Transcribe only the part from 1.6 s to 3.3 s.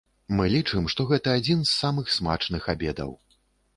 з самых смачных абедаў.